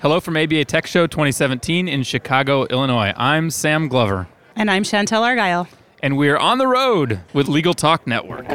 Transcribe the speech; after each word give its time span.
Hello 0.00 0.20
from 0.20 0.36
ABA 0.36 0.64
Tech 0.66 0.86
Show 0.86 1.06
2017 1.06 1.88
in 1.88 2.02
Chicago, 2.02 2.66
Illinois. 2.66 3.12
I'm 3.16 3.50
Sam 3.50 3.88
Glover, 3.88 4.28
And 4.54 4.70
I'm 4.70 4.82
Chantel 4.84 5.22
Argyle. 5.22 5.68
and 6.02 6.16
we're 6.16 6.36
on 6.36 6.58
the 6.58 6.66
road 6.68 7.20
with 7.32 7.48
Legal 7.48 7.74
Talk 7.74 8.06
Network. 8.06 8.46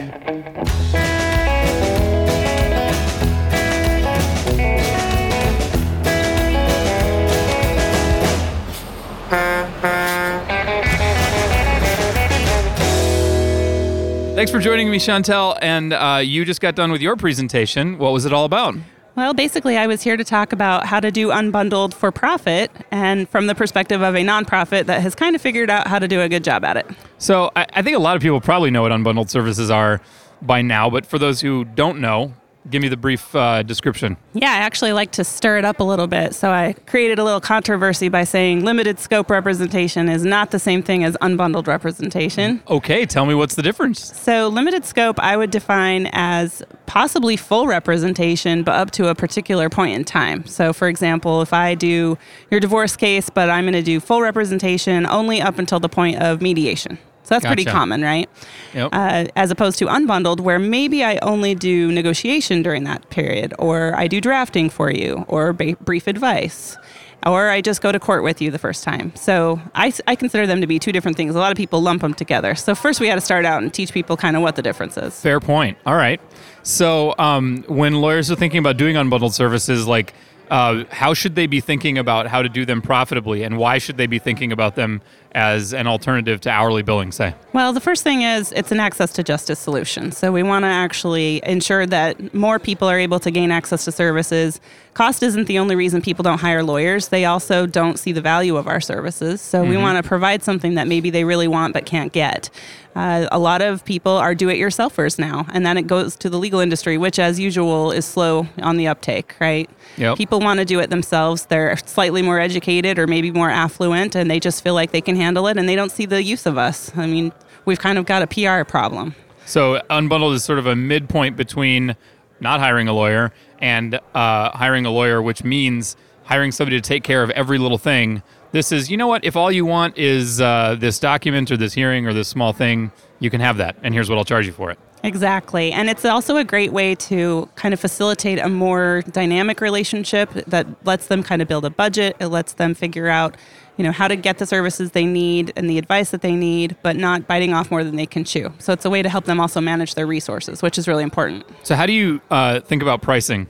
Thanks 14.35 14.51
for 14.51 14.57
joining 14.59 14.89
me, 14.89 14.97
Chantel. 14.97 15.57
And 15.61 15.93
uh, 15.93 16.19
you 16.23 16.43
just 16.43 16.59
got 16.59 16.73
done 16.75 16.91
with 16.91 17.01
your 17.01 17.15
presentation. 17.15 17.99
What 17.99 18.11
was 18.13 18.25
it 18.25 18.33
all 18.33 18.45
about? 18.45 18.75
Well, 19.15 19.35
basically, 19.35 19.77
I 19.77 19.85
was 19.85 20.01
here 20.01 20.17
to 20.17 20.23
talk 20.23 20.53
about 20.53 20.87
how 20.87 20.99
to 20.99 21.11
do 21.11 21.27
unbundled 21.27 21.93
for 21.93 22.11
profit 22.11 22.71
and 22.89 23.29
from 23.29 23.45
the 23.45 23.53
perspective 23.53 24.01
of 24.01 24.15
a 24.15 24.23
nonprofit 24.23 24.87
that 24.87 25.01
has 25.01 25.13
kind 25.13 25.35
of 25.35 25.41
figured 25.41 25.69
out 25.69 25.87
how 25.87 25.99
to 25.99 26.07
do 26.07 26.21
a 26.21 26.27
good 26.27 26.43
job 26.43 26.65
at 26.65 26.77
it. 26.77 26.87
So 27.19 27.51
I, 27.55 27.83
think 27.83 27.95
a 27.95 27.99
lot 27.99 28.15
of 28.15 28.23
people 28.23 28.41
probably 28.41 28.71
know 28.71 28.81
what 28.81 28.91
unbundled 28.91 29.29
services 29.29 29.69
are 29.69 30.01
by 30.41 30.63
now, 30.63 30.89
but 30.89 31.05
for 31.05 31.19
those 31.19 31.41
who 31.41 31.63
don't 31.63 32.01
know, 32.01 32.33
give 32.69 32.81
me 32.81 32.87
the 32.87 32.97
brief 32.97 33.35
uh, 33.35 33.63
description. 33.63 34.17
Yeah, 34.33 34.51
I 34.51 34.57
actually 34.57 34.93
like 34.93 35.11
to 35.13 35.23
stir 35.23 35.57
it 35.57 35.65
up 35.65 35.79
a 35.79 35.83
little 35.83 36.07
bit. 36.07 36.33
So 36.35 36.49
I 36.51 36.73
created 36.87 37.19
a 37.19 37.23
little 37.23 37.41
controversy 37.41 38.09
by 38.09 38.23
saying 38.23 38.63
limited 38.63 38.99
scope 38.99 39.29
representation 39.29 40.09
is 40.09 40.23
not 40.23 40.51
the 40.51 40.59
same 40.59 40.81
thing 40.81 41.03
as 41.03 41.15
unbundled 41.17 41.67
representation. 41.67 42.61
Okay, 42.69 43.05
tell 43.05 43.25
me 43.25 43.33
what's 43.33 43.55
the 43.55 43.61
difference. 43.61 44.17
So, 44.17 44.47
limited 44.47 44.85
scope 44.85 45.19
I 45.19 45.37
would 45.37 45.51
define 45.51 46.09
as 46.13 46.63
possibly 46.85 47.37
full 47.37 47.67
representation, 47.67 48.63
but 48.63 48.75
up 48.75 48.91
to 48.91 49.07
a 49.07 49.15
particular 49.15 49.69
point 49.69 49.95
in 49.95 50.03
time. 50.03 50.45
So, 50.45 50.73
for 50.73 50.87
example, 50.87 51.41
if 51.41 51.53
I 51.53 51.75
do 51.75 52.17
your 52.51 52.59
divorce 52.59 52.95
case, 52.95 53.29
but 53.29 53.49
I'm 53.49 53.65
going 53.65 53.73
to 53.73 53.81
do 53.81 53.99
full 53.99 54.21
representation 54.21 55.05
only 55.05 55.41
up 55.41 55.59
until 55.59 55.79
the 55.79 55.89
point 55.89 56.21
of 56.21 56.41
mediation. 56.41 56.97
So 57.23 57.35
that's 57.35 57.45
pretty 57.45 57.65
common, 57.65 58.01
right? 58.01 58.29
Yep. 58.73 58.89
Uh, 58.91 59.25
as 59.35 59.49
opposed 59.49 59.79
to 59.79 59.85
unbundled, 59.85 60.41
where 60.41 60.59
maybe 60.59 61.03
I 61.03 61.17
only 61.21 61.55
do 61.55 61.91
negotiation 61.91 62.61
during 62.61 62.83
that 62.83 63.09
period, 63.09 63.53
or 63.57 63.95
I 63.95 64.07
do 64.07 64.19
drafting 64.19 64.69
for 64.69 64.91
you, 64.91 65.25
or 65.29 65.53
ba- 65.53 65.77
brief 65.79 66.07
advice, 66.07 66.77
or 67.25 67.49
I 67.49 67.61
just 67.61 67.81
go 67.81 67.93
to 67.93 67.99
court 67.99 68.23
with 68.23 68.41
you 68.41 68.51
the 68.51 68.59
first 68.59 68.83
time. 68.83 69.15
So 69.15 69.61
I, 69.73 69.93
I 70.05 70.15
consider 70.17 70.45
them 70.45 70.59
to 70.59 70.67
be 70.67 70.79
two 70.79 70.91
different 70.91 71.15
things. 71.15 71.33
A 71.33 71.39
lot 71.39 71.51
of 71.51 71.57
people 71.57 71.81
lump 71.81 72.01
them 72.01 72.13
together. 72.13 72.55
So 72.55 72.75
first 72.75 72.99
we 72.99 73.07
got 73.07 73.15
to 73.15 73.21
start 73.21 73.45
out 73.45 73.63
and 73.63 73.73
teach 73.73 73.93
people 73.93 74.17
kind 74.17 74.35
of 74.35 74.41
what 74.41 74.57
the 74.57 74.61
difference 74.61 74.97
is. 74.97 75.17
Fair 75.21 75.39
point. 75.39 75.77
All 75.85 75.95
right. 75.95 76.19
So 76.63 77.15
um, 77.17 77.63
when 77.67 78.01
lawyers 78.01 78.29
are 78.29 78.35
thinking 78.35 78.59
about 78.59 78.75
doing 78.75 78.97
unbundled 78.97 79.31
services, 79.31 79.87
like 79.87 80.13
uh, 80.51 80.83
how 80.91 81.13
should 81.13 81.35
they 81.35 81.47
be 81.47 81.61
thinking 81.61 81.97
about 81.97 82.27
how 82.27 82.41
to 82.41 82.49
do 82.49 82.65
them 82.65 82.81
profitably, 82.81 83.43
and 83.43 83.57
why 83.57 83.77
should 83.77 83.97
they 83.97 84.07
be 84.07 84.19
thinking 84.19 84.51
about 84.51 84.75
them 84.75 85.01
as 85.35 85.73
an 85.73 85.87
alternative 85.87 86.41
to 86.41 86.49
hourly 86.49 86.83
billing? 86.83 87.11
Say. 87.11 87.33
Well, 87.53 87.73
the 87.73 87.79
first 87.79 88.03
thing 88.03 88.21
is 88.21 88.51
it's 88.51 88.71
an 88.71 88.79
access 88.79 89.13
to 89.13 89.23
justice 89.23 89.59
solution. 89.59 90.11
So 90.11 90.31
we 90.31 90.43
want 90.43 90.63
to 90.63 90.67
actually 90.67 91.41
ensure 91.43 91.85
that 91.85 92.33
more 92.33 92.59
people 92.59 92.87
are 92.87 92.99
able 92.99 93.19
to 93.19 93.31
gain 93.31 93.51
access 93.51 93.85
to 93.85 93.91
services. 93.91 94.59
Cost 94.93 95.23
isn't 95.23 95.47
the 95.47 95.57
only 95.57 95.75
reason 95.75 96.01
people 96.01 96.23
don't 96.23 96.39
hire 96.39 96.63
lawyers. 96.63 97.07
They 97.07 97.25
also 97.25 97.65
don't 97.65 97.97
see 97.97 98.11
the 98.11 98.21
value 98.21 98.57
of 98.57 98.67
our 98.67 98.79
services. 98.79 99.41
So 99.41 99.63
we 99.63 99.75
want 99.75 99.97
to 99.97 100.07
provide 100.07 100.43
something 100.43 100.75
that 100.75 100.87
maybe 100.87 101.09
they 101.09 101.23
really 101.23 101.47
want 101.47 101.73
but 101.73 101.85
can't 101.85 102.13
get. 102.13 102.49
Uh, 102.95 103.27
a 103.31 103.39
lot 103.39 103.63
of 103.63 103.83
people 103.85 104.11
are 104.11 104.35
do-it-yourselfers 104.35 105.17
now, 105.17 105.47
and 105.51 105.65
then 105.65 105.77
it 105.77 105.87
goes 105.87 106.15
to 106.15 106.29
the 106.29 106.37
legal 106.37 106.59
industry, 106.59 106.95
which, 106.95 107.17
as 107.17 107.39
usual, 107.39 107.91
is 107.91 108.05
slow 108.05 108.47
on 108.61 108.77
the 108.77 108.85
uptake. 108.85 109.33
Right? 109.39 109.67
Yep. 109.97 110.15
People 110.15 110.39
want 110.39 110.59
to 110.59 110.65
do 110.65 110.79
it 110.79 110.91
themselves. 110.91 111.47
They're 111.47 111.75
slightly 111.77 112.21
more 112.21 112.39
educated 112.39 112.99
or 112.99 113.07
maybe 113.07 113.31
more 113.31 113.49
affluent, 113.49 114.15
and 114.15 114.29
they 114.29 114.39
just 114.39 114.63
feel 114.63 114.75
like 114.75 114.91
they 114.91 115.01
can 115.01 115.15
handle 115.23 115.47
it, 115.47 115.57
and 115.57 115.67
they 115.67 115.75
don't 115.75 115.91
see 115.91 116.05
the 116.05 116.21
use 116.21 116.45
of 116.45 116.57
us. 116.57 116.91
I 116.95 117.07
mean, 117.07 117.31
we've 117.65 117.79
kind 117.79 117.97
of 117.97 118.05
got 118.05 118.21
a 118.21 118.27
PR 118.27 118.63
problem. 118.69 119.15
So 119.45 119.81
unbundled 119.89 120.33
is 120.35 120.43
sort 120.43 120.59
of 120.59 120.67
a 120.67 120.75
midpoint 120.75 121.35
between 121.35 121.95
not 122.39 122.59
hiring 122.59 122.87
a 122.87 122.93
lawyer 122.93 123.31
and 123.59 123.95
uh, 124.13 124.49
hiring 124.51 124.85
a 124.85 124.91
lawyer, 124.91 125.21
which 125.21 125.43
means 125.43 125.95
hiring 126.23 126.51
somebody 126.51 126.77
to 126.77 126.87
take 126.87 127.03
care 127.03 127.23
of 127.23 127.29
every 127.31 127.57
little 127.57 127.77
thing. 127.77 128.21
This 128.51 128.71
is, 128.71 128.91
you 128.91 128.97
know 128.97 129.07
what? 129.07 129.25
If 129.25 129.35
all 129.35 129.51
you 129.51 129.65
want 129.65 129.97
is 129.97 130.39
uh, 130.39 130.75
this 130.79 130.99
document 130.99 131.51
or 131.51 131.57
this 131.57 131.73
hearing 131.73 132.05
or 132.05 132.13
this 132.13 132.27
small 132.27 132.53
thing, 132.53 132.91
you 133.19 133.29
can 133.29 133.41
have 133.41 133.57
that, 133.57 133.75
and 133.83 133.93
here's 133.93 134.09
what 134.09 134.17
I'll 134.17 134.25
charge 134.25 134.45
you 134.45 134.51
for 134.51 134.69
it. 134.69 134.79
Exactly. 135.03 135.73
And 135.73 135.89
it's 135.89 136.05
also 136.05 136.37
a 136.37 136.45
great 136.45 136.71
way 136.71 136.95
to 136.95 137.49
kind 137.55 137.73
of 137.73 137.79
facilitate 137.79 138.39
a 138.39 138.47
more 138.47 139.03
dynamic 139.11 139.59
relationship 139.59 140.31
that 140.47 140.65
lets 140.85 141.07
them 141.07 141.23
kind 141.23 141.41
of 141.41 141.47
build 141.49 141.65
a 141.65 141.69
budget. 141.69 142.15
It 142.21 142.27
lets 142.27 142.53
them 142.53 142.73
figure 142.73 143.09
out, 143.09 143.35
you 143.75 143.83
know, 143.83 143.91
how 143.91 144.07
to 144.07 144.15
get 144.15 144.37
the 144.37 144.45
services 144.45 144.91
they 144.91 145.05
need 145.05 145.51
and 145.57 145.69
the 145.69 145.77
advice 145.77 146.11
that 146.11 146.21
they 146.21 146.35
need, 146.35 146.77
but 146.83 146.95
not 146.95 147.27
biting 147.27 147.53
off 147.53 147.69
more 147.69 147.83
than 147.83 147.97
they 147.97 148.05
can 148.05 148.23
chew. 148.23 148.53
So 148.59 148.71
it's 148.71 148.85
a 148.85 148.89
way 148.89 149.01
to 149.01 149.09
help 149.09 149.25
them 149.25 149.41
also 149.41 149.59
manage 149.59 149.95
their 149.95 150.07
resources, 150.07 150.61
which 150.61 150.77
is 150.77 150.87
really 150.87 151.03
important. 151.03 151.45
So 151.63 151.75
how 151.75 151.85
do 151.85 151.91
you 151.91 152.21
uh, 152.31 152.61
think 152.61 152.81
about 152.81 153.01
pricing? 153.01 153.47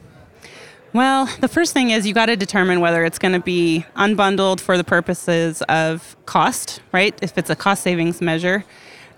Well, 0.91 1.27
the 1.39 1.47
first 1.47 1.73
thing 1.73 1.91
is 1.91 2.07
you 2.07 2.13
got 2.15 2.27
to 2.27 2.35
determine 2.35 2.79
whether 2.79 3.03
it's 3.03 3.19
going 3.19 3.33
to 3.33 3.39
be 3.39 3.85
unbundled 3.95 4.59
for 4.59 4.77
the 4.77 4.83
purposes 4.83 5.61
of 5.63 6.15
cost, 6.25 6.81
right? 6.91 7.17
If 7.21 7.37
it's 7.37 7.49
a 7.49 7.55
cost 7.55 7.83
savings 7.83 8.21
measure, 8.21 8.63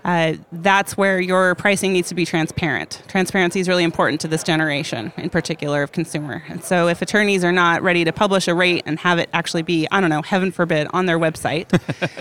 uh, 0.06 0.34
that's 0.52 0.96
where 0.96 1.20
your 1.20 1.56
pricing 1.56 1.92
needs 1.92 2.08
to 2.08 2.14
be 2.14 2.24
transparent. 2.24 3.02
Transparency 3.08 3.58
is 3.58 3.68
really 3.68 3.82
important 3.82 4.20
to 4.20 4.28
this 4.28 4.44
generation, 4.44 5.12
in 5.16 5.28
particular 5.30 5.82
of 5.82 5.90
consumer. 5.90 6.44
And 6.48 6.62
so, 6.62 6.86
if 6.86 7.02
attorneys 7.02 7.42
are 7.42 7.50
not 7.50 7.82
ready 7.82 8.04
to 8.04 8.12
publish 8.12 8.46
a 8.46 8.54
rate 8.54 8.84
and 8.86 9.00
have 9.00 9.18
it 9.18 9.28
actually 9.32 9.62
be, 9.62 9.88
I 9.90 10.00
don't 10.00 10.08
know, 10.08 10.22
heaven 10.22 10.52
forbid, 10.52 10.86
on 10.92 11.06
their 11.06 11.18
website, 11.18 11.66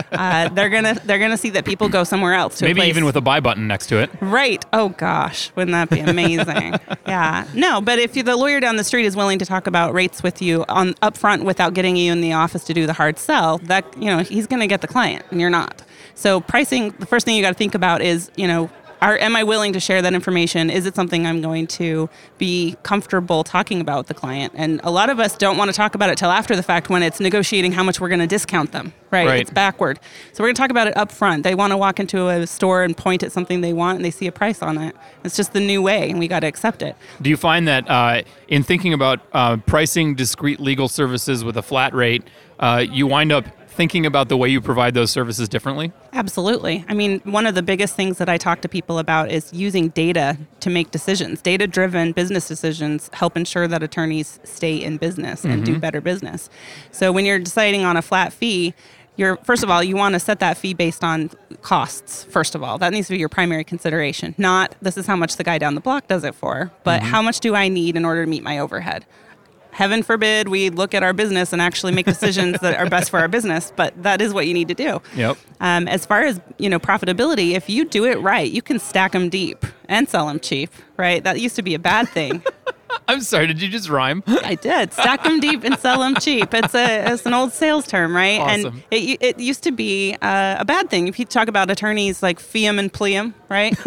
uh, 0.11 0.49
they're 0.49 0.69
gonna 0.69 0.95
they're 1.05 1.19
gonna 1.19 1.37
see 1.37 1.51
that 1.51 1.63
people 1.63 1.87
go 1.87 2.03
somewhere 2.03 2.33
else. 2.33 2.57
To 2.57 2.65
a 2.65 2.69
Maybe 2.69 2.81
even 2.87 3.05
with 3.05 3.17
a 3.17 3.21
buy 3.21 3.39
button 3.39 3.67
next 3.67 3.85
to 3.87 4.01
it. 4.01 4.09
Right. 4.19 4.65
Oh 4.73 4.89
gosh, 4.89 5.51
wouldn't 5.55 5.73
that 5.73 5.91
be 5.91 5.99
amazing? 5.99 6.79
yeah. 7.07 7.47
No, 7.53 7.81
but 7.81 7.99
if 7.99 8.13
the 8.13 8.35
lawyer 8.35 8.59
down 8.59 8.77
the 8.77 8.83
street 8.83 9.05
is 9.05 9.15
willing 9.15 9.37
to 9.37 9.45
talk 9.45 9.67
about 9.67 9.93
rates 9.93 10.23
with 10.23 10.41
you 10.41 10.65
on 10.69 10.95
upfront 10.95 11.43
without 11.43 11.75
getting 11.75 11.95
you 11.95 12.11
in 12.11 12.21
the 12.21 12.33
office 12.33 12.63
to 12.63 12.73
do 12.73 12.87
the 12.87 12.93
hard 12.93 13.19
sell, 13.19 13.59
that 13.59 13.85
you 13.95 14.07
know 14.07 14.23
he's 14.23 14.47
going 14.47 14.61
to 14.61 14.67
get 14.67 14.81
the 14.81 14.87
client 14.87 15.23
and 15.29 15.39
you're 15.39 15.51
not. 15.51 15.83
So 16.15 16.41
pricing, 16.41 16.91
the 16.97 17.05
first 17.05 17.25
thing 17.25 17.35
you 17.35 17.43
got 17.43 17.49
to 17.49 17.57
think 17.57 17.75
about 17.75 18.01
is 18.01 18.31
you 18.35 18.47
know. 18.47 18.69
Are, 19.01 19.17
am 19.19 19.35
I 19.35 19.43
willing 19.43 19.73
to 19.73 19.79
share 19.79 20.01
that 20.01 20.13
information? 20.13 20.69
Is 20.69 20.85
it 20.85 20.95
something 20.95 21.27
I'm 21.27 21.41
going 21.41 21.67
to 21.67 22.09
be 22.37 22.77
comfortable 22.81 23.43
talking 23.43 23.81
about 23.81 23.99
with 23.99 24.07
the 24.07 24.13
client? 24.13 24.53
And 24.55 24.79
a 24.85 24.89
lot 24.89 25.09
of 25.09 25.19
us 25.19 25.37
don't 25.37 25.57
want 25.57 25.69
to 25.69 25.75
talk 25.75 25.95
about 25.95 26.09
it 26.09 26.17
till 26.17 26.31
after 26.31 26.55
the 26.55 26.63
fact 26.63 26.89
when 26.89 27.03
it's 27.03 27.19
negotiating 27.19 27.73
how 27.73 27.83
much 27.83 27.99
we're 27.99 28.07
going 28.07 28.21
to 28.21 28.25
discount 28.25 28.71
them. 28.71 28.93
Right? 29.11 29.27
Right. 29.27 29.41
It's 29.41 29.51
backward. 29.51 29.99
So 30.31 30.41
we're 30.41 30.47
going 30.47 30.55
to 30.55 30.61
talk 30.61 30.71
about 30.71 30.87
it 30.87 30.95
up 30.97 31.11
front. 31.11 31.43
They 31.43 31.55
want 31.55 31.71
to 31.71 31.77
walk 31.77 31.99
into 31.99 32.29
a 32.29 32.47
store 32.47 32.83
and 32.83 32.95
point 32.95 33.21
at 33.21 33.33
something 33.33 33.59
they 33.59 33.73
want 33.73 33.97
and 33.97 34.05
they 34.05 34.11
see 34.11 34.27
a 34.27 34.31
price 34.31 34.61
on 34.61 34.77
it. 34.77 34.95
It's 35.25 35.35
just 35.35 35.51
the 35.51 35.59
new 35.59 35.81
way 35.81 36.09
and 36.09 36.17
we 36.17 36.29
got 36.29 36.39
to 36.39 36.47
accept 36.47 36.81
it. 36.81 36.95
Do 37.21 37.29
you 37.29 37.37
find 37.37 37.67
that 37.67 37.87
uh, 37.89 38.23
in 38.47 38.63
thinking 38.63 38.93
about 38.93 39.19
uh, 39.33 39.57
pricing 39.57 40.15
discrete 40.15 40.61
legal 40.61 40.87
services 40.87 41.43
with 41.43 41.57
a 41.57 41.61
flat 41.61 41.93
rate, 41.93 42.23
uh, 42.59 42.83
you 42.89 43.07
wind 43.07 43.33
up 43.33 43.45
thinking 43.75 44.05
about 44.05 44.29
the 44.29 44.37
way 44.37 44.49
you 44.49 44.61
provide 44.61 44.93
those 44.93 45.11
services 45.11 45.49
differently? 45.49 45.91
Absolutely. 46.13 46.85
I 46.87 46.93
mean, 46.93 47.19
one 47.25 47.45
of 47.45 47.55
the 47.55 47.61
biggest 47.61 47.95
things 47.95 48.17
that 48.17 48.29
I 48.29 48.37
talk 48.37 48.61
to 48.61 48.69
people 48.69 48.99
about 48.99 49.29
is 49.29 49.51
using 49.53 49.89
data 49.89 50.37
to 50.61 50.69
make 50.69 50.91
decisions. 50.91 51.41
Data 51.41 51.67
driven 51.67 52.13
business 52.13 52.47
decisions 52.47 53.09
help 53.13 53.35
ensure 53.35 53.67
that 53.67 53.83
attorneys 53.83 54.39
stay 54.43 54.75
in 54.75 54.97
business 54.97 55.43
and 55.43 55.65
do 55.65 55.73
mm-hmm. 55.73 55.81
better 55.81 56.01
business. 56.01 56.49
So 56.91 57.11
when 57.11 57.25
you're 57.25 57.39
deciding 57.39 57.83
on 57.83 57.97
a 57.97 58.01
flat 58.01 58.31
fee, 58.31 58.73
you're 59.17 59.37
first 59.37 59.63
of 59.63 59.69
all, 59.69 59.83
you 59.83 59.95
want 59.95 60.13
to 60.13 60.19
set 60.19 60.39
that 60.39 60.57
fee 60.57 60.73
based 60.73 61.03
on 61.03 61.29
costs, 61.61 62.23
first 62.25 62.55
of 62.55 62.63
all. 62.63 62.77
That 62.77 62.91
needs 62.91 63.07
to 63.07 63.13
be 63.13 63.19
your 63.19 63.29
primary 63.29 63.63
consideration. 63.63 64.35
Not 64.37 64.75
this 64.81 64.97
is 64.97 65.05
how 65.05 65.15
much 65.15 65.37
the 65.37 65.43
guy 65.43 65.57
down 65.57 65.75
the 65.75 65.81
block 65.81 66.07
does 66.07 66.23
it 66.23 66.35
for, 66.35 66.71
but 66.83 67.01
mm-hmm. 67.01 67.11
how 67.11 67.21
much 67.21 67.39
do 67.39 67.55
I 67.55 67.67
need 67.67 67.95
in 67.95 68.05
order 68.05 68.23
to 68.25 68.29
meet 68.29 68.43
my 68.43 68.59
overhead? 68.59 69.05
Heaven 69.75 70.01
forbid 70.01 70.47
we 70.47 70.69
look 70.69 70.93
at 70.93 71.03
our 71.03 71.11
business 71.11 71.51
and 71.51 71.61
actually 71.61 71.91
make 71.91 72.05
decisions 72.05 72.57
that 72.61 72.79
are 72.79 72.89
best 72.89 73.09
for 73.09 73.19
our 73.19 73.27
business 73.27 73.73
but 73.75 73.93
that 74.01 74.21
is 74.21 74.33
what 74.33 74.47
you 74.47 74.53
need 74.53 74.69
to 74.69 74.73
do. 74.73 75.01
Yep. 75.15 75.37
um, 75.59 75.87
as 75.89 76.05
far 76.05 76.21
as 76.23 76.39
you 76.57 76.69
know 76.69 76.79
profitability 76.79 77.51
if 77.51 77.69
you 77.69 77.83
do 77.83 78.05
it 78.05 78.17
right 78.21 78.49
you 78.49 78.61
can 78.61 78.79
stack 78.79 79.11
them 79.11 79.27
deep 79.27 79.65
and 79.89 80.07
sell 80.07 80.27
them 80.27 80.39
cheap 80.39 80.71
right? 80.97 81.21
That 81.23 81.41
used 81.41 81.57
to 81.57 81.61
be 81.61 81.75
a 81.75 81.79
bad 81.79 82.07
thing 82.07 82.41
I'm 83.07 83.21
sorry, 83.21 83.47
did 83.47 83.61
you 83.61 83.69
just 83.69 83.89
rhyme? 83.89 84.23
I 84.27 84.55
did. 84.55 84.93
Stack 84.93 85.23
them 85.23 85.39
deep 85.39 85.63
and 85.63 85.77
sell 85.79 85.99
them 85.99 86.15
cheap. 86.15 86.53
It's 86.53 86.73
a 86.73 87.13
it's 87.13 87.25
an 87.25 87.33
old 87.33 87.53
sales 87.53 87.85
term, 87.87 88.15
right? 88.15 88.39
Awesome. 88.39 88.73
And 88.75 88.83
it, 88.91 89.21
it 89.21 89.39
used 89.39 89.63
to 89.63 89.71
be 89.71 90.15
uh, 90.21 90.55
a 90.59 90.65
bad 90.65 90.89
thing. 90.89 91.07
If 91.07 91.19
you 91.19 91.25
talk 91.25 91.47
about 91.47 91.69
attorneys 91.69 92.23
like 92.23 92.39
fium 92.39 92.79
and 92.79 92.91
plium, 92.91 93.33
right? 93.49 93.77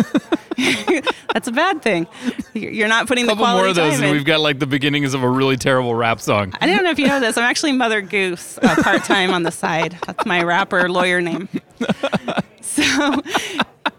That's 1.33 1.47
a 1.49 1.53
bad 1.53 1.83
thing. 1.83 2.07
You're 2.55 2.89
not 2.89 3.07
putting 3.07 3.25
A 3.25 3.27
the 3.27 3.33
couple 3.33 3.45
quality 3.45 3.61
more 3.63 3.69
of 3.69 3.77
those, 3.77 3.95
and 3.97 4.05
in. 4.05 4.11
we've 4.13 4.25
got 4.25 4.41
like 4.41 4.59
the 4.59 4.67
beginnings 4.67 5.15
of 5.15 5.23
a 5.23 5.29
really 5.29 5.57
terrible 5.57 5.95
rap 5.95 6.21
song. 6.21 6.53
I 6.61 6.67
don't 6.67 6.83
know 6.85 6.91
if 6.91 6.99
you 6.99 7.07
know 7.07 7.21
this. 7.21 7.37
I'm 7.37 7.45
actually 7.45 7.73
Mother 7.73 8.01
Goose 8.01 8.59
uh, 8.59 8.83
part 8.83 9.05
time 9.05 9.33
on 9.33 9.43
the 9.43 9.53
side. 9.53 9.99
That's 10.07 10.27
my 10.27 10.43
rapper 10.43 10.89
lawyer 10.89 11.21
name. 11.21 11.49
So, 12.61 13.23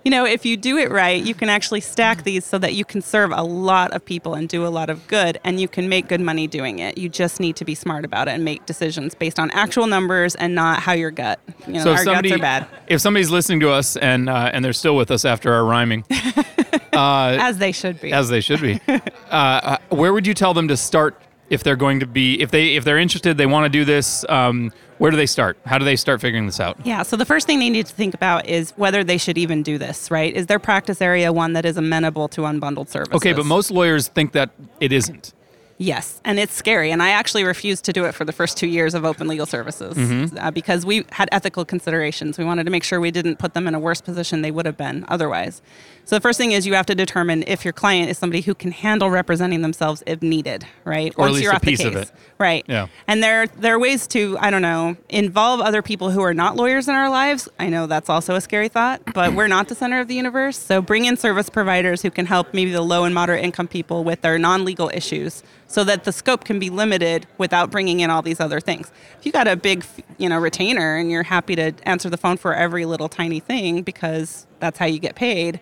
you 0.09 0.15
know, 0.15 0.25
if 0.25 0.43
you 0.43 0.57
do 0.57 0.79
it 0.79 0.89
right, 0.89 1.23
you 1.23 1.35
can 1.35 1.49
actually 1.49 1.81
stack 1.81 2.23
these 2.23 2.43
so 2.43 2.57
that 2.57 2.73
you 2.73 2.83
can 2.83 2.99
serve 2.99 3.31
a 3.31 3.43
lot 3.43 3.91
of 3.91 4.03
people 4.03 4.33
and 4.33 4.49
do 4.49 4.65
a 4.65 4.69
lot 4.69 4.89
of 4.89 5.07
good, 5.07 5.39
and 5.43 5.61
you 5.61 5.67
can 5.67 5.87
make 5.87 6.07
good 6.07 6.19
money 6.19 6.47
doing 6.47 6.79
it. 6.79 6.97
You 6.97 7.09
just 7.09 7.39
need 7.39 7.55
to 7.57 7.63
be 7.63 7.75
smart 7.75 8.03
about 8.05 8.27
it 8.27 8.31
and 8.31 8.43
make 8.43 8.65
decisions 8.65 9.13
based 9.13 9.37
on 9.37 9.51
actual 9.51 9.85
numbers 9.85 10.33
and 10.33 10.55
not 10.55 10.79
how 10.79 10.93
your 10.93 11.11
gut. 11.11 11.39
You 11.67 11.73
know, 11.73 11.83
So 11.83 11.91
if 11.91 11.97
our 11.99 12.03
somebody, 12.05 12.29
guts 12.29 12.39
are 12.39 12.41
bad, 12.41 12.67
if 12.87 13.01
somebody's 13.01 13.29
listening 13.29 13.59
to 13.59 13.69
us 13.69 13.97
and 13.97 14.31
uh, 14.31 14.49
and 14.51 14.65
they're 14.65 14.73
still 14.73 14.95
with 14.95 15.11
us 15.11 15.25
after 15.25 15.53
our 15.53 15.63
rhyming, 15.63 16.03
uh, 16.93 17.37
as 17.39 17.59
they 17.59 17.71
should 17.71 18.01
be. 18.01 18.11
as 18.11 18.29
they 18.29 18.41
should 18.41 18.61
be, 18.61 18.81
uh, 18.87 18.99
uh, 19.29 19.77
where 19.89 20.11
would 20.11 20.25
you 20.25 20.33
tell 20.33 20.55
them 20.55 20.67
to 20.69 20.75
start 20.75 21.21
if 21.49 21.63
they're 21.63 21.75
going 21.75 21.99
to 21.99 22.07
be 22.07 22.39
if 22.41 22.51
they 22.51 22.75
if 22.75 22.83
they're 22.83 22.97
interested, 22.97 23.37
they 23.37 23.45
want 23.45 23.65
to 23.65 23.69
do 23.69 23.85
this? 23.85 24.25
Um, 24.29 24.71
where 24.97 25.11
do 25.11 25.17
they 25.17 25.25
start? 25.25 25.57
How 25.65 25.77
do 25.77 25.85
they 25.85 25.95
start 25.95 26.19
figuring 26.19 26.45
this 26.45 26.59
out? 26.59 26.77
Yeah, 26.85 27.03
so 27.03 27.15
the 27.15 27.25
first 27.25 27.47
thing 27.47 27.59
they 27.59 27.69
need 27.69 27.85
to 27.85 27.93
think 27.93 28.13
about 28.13 28.45
is 28.45 28.71
whether 28.71 29.03
they 29.03 29.17
should 29.17 29.37
even 29.37 29.63
do 29.63 29.77
this, 29.77 30.11
right? 30.11 30.33
Is 30.33 30.47
their 30.47 30.59
practice 30.59 31.01
area 31.01 31.31
one 31.31 31.53
that 31.53 31.65
is 31.65 31.77
amenable 31.77 32.27
to 32.29 32.41
unbundled 32.41 32.89
services? 32.89 33.15
Okay, 33.15 33.33
but 33.33 33.45
most 33.45 33.71
lawyers 33.71 34.09
think 34.09 34.33
that 34.33 34.51
it 34.79 34.91
isn't. 34.91 35.33
Yes, 35.81 36.19
and 36.25 36.37
it's 36.39 36.53
scary. 36.53 36.91
And 36.91 37.01
I 37.01 37.11
actually 37.11 37.45
refused 37.45 37.85
to 37.85 37.93
do 37.93 38.03
it 38.03 38.13
for 38.13 38.25
the 38.25 38.33
first 38.33 38.57
two 38.57 38.67
years 38.67 38.93
of 38.93 39.05
open 39.05 39.29
legal 39.29 39.45
services 39.45 39.95
Mm-hmm. 39.97 40.37
uh, 40.37 40.51
because 40.51 40.85
we 40.85 41.05
had 41.13 41.29
ethical 41.31 41.63
considerations. 41.63 42.37
We 42.37 42.43
wanted 42.43 42.65
to 42.65 42.69
make 42.69 42.83
sure 42.83 42.99
we 42.99 43.11
didn't 43.11 43.37
put 43.39 43.53
them 43.53 43.65
in 43.65 43.73
a 43.73 43.79
worse 43.79 44.01
position 44.01 44.41
they 44.41 44.51
would 44.51 44.65
have 44.65 44.75
been 44.75 45.05
otherwise. 45.07 45.61
So 46.03 46.15
the 46.17 46.21
first 46.21 46.37
thing 46.37 46.51
is 46.51 46.65
you 46.67 46.73
have 46.73 46.87
to 46.87 46.95
determine 46.95 47.43
if 47.47 47.63
your 47.63 47.71
client 47.71 48.09
is 48.09 48.17
somebody 48.17 48.41
who 48.41 48.55
can 48.55 48.71
handle 48.71 49.09
representing 49.09 49.61
themselves 49.61 50.03
if 50.05 50.21
needed, 50.21 50.65
right? 50.83 51.13
Or 51.17 51.25
at 51.25 51.27
Once 51.29 51.33
least 51.35 51.43
you're 51.43 51.51
a 51.53 51.55
off 51.55 51.61
the 51.61 51.67
piece 51.71 51.83
of 51.85 51.93
case. 51.93 52.09
it. 52.09 52.11
Right. 52.39 52.65
Yeah. 52.67 52.87
And 53.07 53.23
there 53.23 53.47
there 53.47 53.75
are 53.75 53.79
ways 53.79 54.05
to, 54.07 54.37
I 54.41 54.49
don't 54.49 54.61
know, 54.63 54.97
involve 55.07 55.61
other 55.61 55.81
people 55.81 56.09
who 56.11 56.21
are 56.21 56.33
not 56.33 56.55
lawyers 56.57 56.87
in 56.89 56.95
our 56.95 57.09
lives. 57.09 57.47
I 57.59 57.69
know 57.69 57.85
that's 57.87 58.09
also 58.09 58.35
a 58.35 58.41
scary 58.41 58.67
thought, 58.69 59.01
but 59.13 59.33
we're 59.33 59.47
not 59.47 59.67
the 59.69 59.75
center 59.75 59.99
of 60.01 60.07
the 60.09 60.15
universe. 60.15 60.57
So 60.57 60.81
bring 60.81 61.05
in 61.05 61.15
service 61.15 61.49
providers 61.49 62.01
who 62.01 62.09
can 62.11 62.25
help 62.25 62.53
maybe 62.53 62.71
the 62.71 62.81
low 62.81 63.03
and 63.05 63.13
moderate 63.15 63.43
income 63.45 63.67
people 63.67 64.03
with 64.03 64.21
their 64.21 64.37
non-legal 64.39 64.89
issues 64.93 65.43
so 65.69 65.83
that 65.83 66.03
the 66.03 66.11
scope 66.11 66.43
can 66.43 66.59
be 66.59 66.69
limited 66.69 67.27
without 67.37 67.69
bringing 67.71 68.01
in 68.01 68.09
all 68.09 68.21
these 68.21 68.39
other 68.39 68.59
things. 68.59 68.91
If 69.19 69.25
you 69.25 69.31
got 69.31 69.47
a 69.47 69.55
big, 69.55 69.85
you 70.17 70.27
know, 70.27 70.37
retainer 70.39 70.97
and 70.97 71.11
you're 71.11 71.23
happy 71.23 71.55
to 71.55 71.71
answer 71.83 72.09
the 72.09 72.17
phone 72.17 72.37
for 72.37 72.53
every 72.53 72.85
little 72.85 73.07
tiny 73.07 73.39
thing 73.39 73.83
because 73.83 74.47
that's 74.59 74.79
how 74.79 74.87
you 74.87 74.97
get 74.97 75.15
paid, 75.15 75.61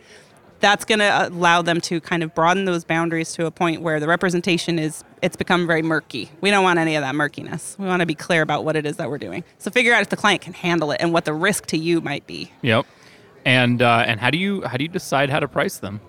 that's 0.62 0.86
going 0.86 1.00
to 1.00 1.28
allow 1.28 1.62
them 1.62 1.82
to 1.82 2.00
kind 2.00 2.24
of 2.24 2.34
broaden 2.34 2.64
those 2.66 2.86
boundaries 2.86 3.34
to 3.34 3.46
a 3.46 3.52
point 3.52 3.82
where 3.82 4.00
the 4.00 4.08
representation 4.08 4.80
is 4.80 5.04
it's 5.22 5.36
become 5.36 5.68
very 5.68 5.82
murky. 5.82 6.32
We 6.42 6.52
don't 6.52 6.64
want 6.64 6.80
any 6.80 6.96
of 6.96 7.02
that 7.02 7.14
murkiness. 7.14 7.76
We 7.78 7.86
want 7.86 8.00
to 8.00 8.06
be 8.06 8.16
clear 8.16 8.42
about 8.42 8.64
what 8.64 8.76
it 8.78 8.86
is 8.86 8.96
that 8.96 9.10
we're 9.10 9.18
doing. 9.18 9.44
So 9.58 9.70
figure 9.70 9.94
out 9.94 10.02
if 10.02 10.10
the 10.10 10.16
client 10.16 10.42
can 10.42 10.54
handle 10.54 10.92
it 10.92 11.02
and 11.02 11.12
what 11.12 11.26
the 11.26 11.34
risk 11.34 11.66
to 11.68 11.78
you 11.78 12.00
might 12.02 12.26
be. 12.26 12.52
Yep. 12.62 12.86
And 13.46 13.82
uh, 13.82 14.04
and 14.08 14.20
how 14.20 14.30
do 14.30 14.38
you 14.38 14.62
how 14.64 14.78
do 14.78 14.84
you 14.84 14.90
decide 14.90 15.30
how 15.30 15.40
to 15.40 15.48
price 15.48 15.78
them? 15.78 16.02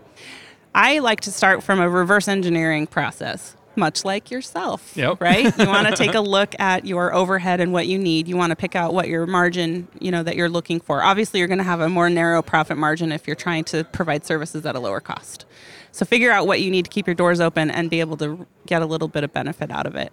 I 0.75 1.01
like 1.01 1.21
to 1.23 1.33
start 1.33 1.63
from 1.63 1.81
a 1.81 1.89
reverse 1.89 2.29
engineering 2.29 2.87
process, 2.87 3.57
much 3.79 4.05
like 4.05 4.31
yourself. 4.31 4.97
Yep. 4.97 5.21
Right? 5.21 5.57
You 5.59 5.67
want 5.69 5.89
to 5.89 5.97
take 5.97 6.15
a 6.15 6.21
look 6.21 6.55
at 6.59 6.85
your 6.85 7.15
overhead 7.15 7.61
and 7.61 7.73
what 7.73 7.87
you 7.87 7.99
need. 7.99 8.29
You 8.29 8.37
want 8.37 8.51
to 8.51 8.57
pick 8.57 8.77
out 8.77 8.93
what 8.93 9.09
your 9.09 9.27
margin, 9.27 9.89
you 10.01 10.11
know, 10.11 10.23
that 10.23 10.37
you're 10.37 10.51
looking 10.51 10.81
for. 10.81 11.03
Obviously, 11.03 11.39
you're 11.39 11.49
going 11.49 11.59
to 11.59 11.65
have 11.65 11.81
a 11.81 11.89
more 11.89 12.11
narrow 12.11 12.43
profit 12.43 12.77
margin 12.77 13.13
if 13.13 13.27
you're 13.27 13.37
trying 13.37 13.65
to 13.65 13.85
provide 13.85 14.27
services 14.27 14.67
at 14.67 14.75
a 14.75 14.81
lower 14.81 15.01
cost. 15.01 15.47
So 15.93 16.05
figure 16.05 16.31
out 16.31 16.47
what 16.47 16.61
you 16.61 16.71
need 16.71 16.85
to 16.85 16.91
keep 16.91 17.07
your 17.07 17.15
doors 17.15 17.41
open 17.41 17.71
and 17.71 17.89
be 17.89 18.01
able 18.01 18.17
to 18.19 18.47
get 18.67 18.83
a 18.83 18.87
little 18.87 19.09
bit 19.09 19.25
of 19.25 19.33
benefit 19.33 19.71
out 19.71 19.87
of 19.87 19.95
it. 19.95 20.13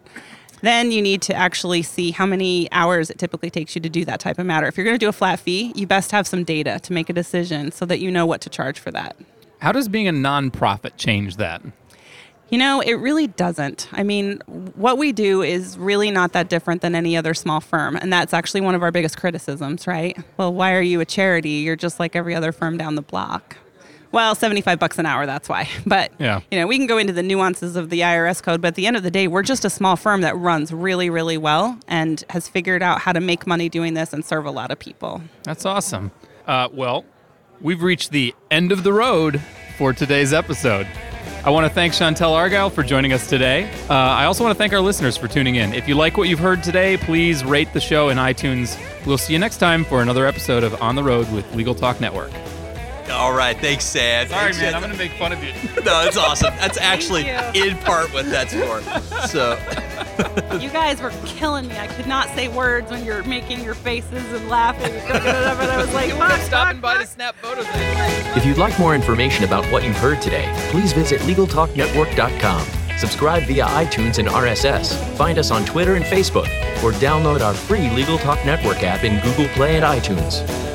Then 0.61 0.91
you 0.91 1.01
need 1.01 1.21
to 1.23 1.35
actually 1.35 1.83
see 1.83 2.11
how 2.11 2.25
many 2.25 2.71
hours 2.71 3.09
it 3.09 3.19
typically 3.19 3.49
takes 3.49 3.75
you 3.75 3.81
to 3.81 3.89
do 3.89 4.05
that 4.05 4.19
type 4.19 4.39
of 4.39 4.45
matter. 4.45 4.67
If 4.67 4.77
you're 4.77 4.85
going 4.85 4.95
to 4.95 5.05
do 5.05 5.09
a 5.09 5.13
flat 5.13 5.39
fee, 5.39 5.71
you 5.75 5.85
best 5.85 6.11
have 6.11 6.25
some 6.25 6.43
data 6.43 6.79
to 6.79 6.93
make 6.93 7.09
a 7.09 7.13
decision 7.13 7.71
so 7.71 7.85
that 7.85 7.99
you 7.99 8.09
know 8.09 8.25
what 8.25 8.41
to 8.41 8.49
charge 8.49 8.79
for 8.79 8.91
that. 8.91 9.15
How 9.59 9.71
does 9.71 9.87
being 9.87 10.07
a 10.07 10.11
nonprofit 10.11 10.97
change 10.97 11.37
that? 11.37 11.61
You 12.49 12.59
know, 12.59 12.79
it 12.81 12.93
really 12.93 13.27
doesn't. 13.27 13.87
I 13.91 14.03
mean, 14.03 14.39
what 14.75 14.97
we 14.97 15.11
do 15.11 15.41
is 15.41 15.77
really 15.77 16.11
not 16.11 16.33
that 16.33 16.47
different 16.47 16.81
than 16.81 16.93
any 16.93 17.17
other 17.17 17.33
small 17.33 17.59
firm. 17.59 17.95
And 17.95 18.13
that's 18.13 18.33
actually 18.33 18.61
one 18.61 18.75
of 18.75 18.83
our 18.83 18.91
biggest 18.91 19.17
criticisms, 19.17 19.87
right? 19.87 20.15
Well, 20.37 20.53
why 20.53 20.73
are 20.73 20.81
you 20.81 20.99
a 21.01 21.05
charity? 21.05 21.49
You're 21.49 21.75
just 21.75 21.99
like 21.99 22.15
every 22.15 22.35
other 22.35 22.51
firm 22.51 22.77
down 22.77 22.95
the 22.95 23.01
block. 23.01 23.57
Well, 24.11 24.33
75 24.35 24.79
bucks 24.79 24.97
an 24.99 25.05
hour, 25.05 25.25
that's 25.25 25.49
why. 25.49 25.67
But, 25.85 26.11
Yeah. 26.19 26.39
you 26.51 26.59
know, 26.59 26.67
we 26.67 26.77
can 26.77 26.87
go 26.87 26.97
into 26.99 27.11
the 27.11 27.23
nuances 27.23 27.75
of 27.75 27.89
the 27.89 27.99
IRS 28.01 28.41
code, 28.41 28.61
but 28.61 28.69
at 28.69 28.75
the 28.75 28.85
end 28.87 28.95
of 28.95 29.03
the 29.03 29.11
day, 29.11 29.27
we're 29.27 29.41
just 29.43 29.65
a 29.65 29.69
small 29.69 29.95
firm 29.97 30.21
that 30.21 30.37
runs 30.37 30.71
really, 30.71 31.09
really 31.09 31.37
well 31.37 31.77
and 31.87 32.23
has 32.29 32.47
figured 32.47 32.81
out 32.83 33.01
how 33.01 33.11
to 33.11 33.19
make 33.19 33.45
money 33.47 33.67
doing 33.69 33.95
this 33.95 34.13
and 34.13 34.23
serve 34.23 34.45
a 34.45 34.51
lot 34.51 34.71
of 34.71 34.79
people. 34.79 35.21
That's 35.43 35.65
awesome. 35.65 36.11
Uh, 36.47 36.69
well, 36.71 37.03
we've 37.59 37.81
reached 37.81 38.11
the 38.11 38.33
end 38.51 38.71
of 38.71 38.83
the 38.83 38.93
road 38.93 39.41
for 39.77 39.91
today's 39.91 40.31
episode. 40.31 40.87
I 41.45 41.51
want 41.51 41.67
to 41.67 41.69
thank 41.71 41.93
Chantel 41.93 42.31
Argyle 42.31 42.71
for 42.71 42.81
joining 42.81 43.13
us 43.13 43.27
today. 43.27 43.69
Uh, 43.87 43.93
I 43.93 44.25
also 44.25 44.43
want 44.43 44.55
to 44.55 44.57
thank 44.57 44.73
our 44.73 44.81
listeners 44.81 45.15
for 45.15 45.27
tuning 45.27 45.55
in. 45.55 45.75
If 45.75 45.87
you 45.87 45.93
like 45.93 46.17
what 46.17 46.27
you've 46.27 46.39
heard 46.39 46.63
today, 46.63 46.97
please 46.97 47.45
rate 47.45 47.71
the 47.71 47.79
show 47.79 48.09
in 48.09 48.17
iTunes. 48.17 48.75
We'll 49.05 49.19
see 49.19 49.33
you 49.33 49.37
next 49.37 49.57
time 49.57 49.85
for 49.85 50.01
another 50.01 50.25
episode 50.25 50.63
of 50.63 50.81
On 50.81 50.95
the 50.95 51.03
Road 51.03 51.31
with 51.31 51.53
Legal 51.53 51.75
Talk 51.75 52.01
Network. 52.01 52.31
All 53.11 53.31
right, 53.31 53.55
thanks, 53.55 53.85
Sam. 53.85 54.27
Sad. 54.27 54.55
Thanks, 54.55 54.59
going 54.59 54.91
to 54.91 54.97
make 54.97 55.11
fun 55.11 55.33
of 55.33 55.43
you. 55.43 55.53
No, 55.85 56.03
that's 56.03 56.17
awesome. 56.17 56.51
That's 56.55 56.79
actually 56.79 57.29
in 57.29 57.77
part 57.77 58.11
what 58.11 58.25
that's 58.25 58.51
for. 58.55 58.81
So, 59.27 59.53
You 60.59 60.69
guys 60.69 61.01
were 61.01 61.11
killing 61.25 61.67
me. 61.67 61.77
I 61.77 61.87
could 61.87 62.07
not 62.07 62.29
say 62.29 62.47
words 62.47 62.89
when 62.89 63.03
you're 63.03 63.23
making 63.23 63.63
your 63.63 63.73
faces 63.73 64.31
and 64.31 64.47
laughing. 64.49 64.93
And 65.15 65.71
I 65.71 65.77
was 65.77 65.93
like, 65.93 66.11
fuck, 66.11 66.39
fuck, 66.49 66.75
fuck. 66.77 67.07
snap 67.07 67.35
photos. 67.35 67.65
If 68.37 68.45
you'd 68.45 68.57
like 68.57 68.77
more 68.79 68.95
information 68.95 69.43
about 69.43 69.65
what 69.71 69.83
you've 69.83 69.97
heard 69.97 70.21
today, 70.21 70.51
please 70.71 70.93
visit 70.93 71.21
LegalTalkNetwork.com. 71.21 72.65
Subscribe 72.97 73.43
via 73.43 73.65
iTunes 73.65 74.19
and 74.19 74.27
RSS. 74.27 74.95
Find 75.17 75.37
us 75.37 75.51
on 75.51 75.65
Twitter 75.65 75.95
and 75.95 76.05
Facebook, 76.05 76.47
or 76.83 76.91
download 76.93 77.41
our 77.41 77.53
free 77.53 77.89
Legal 77.91 78.17
Talk 78.17 78.43
Network 78.45 78.83
app 78.83 79.03
in 79.03 79.21
Google 79.21 79.47
Play 79.49 79.75
and 79.75 79.83
iTunes. 79.83 80.74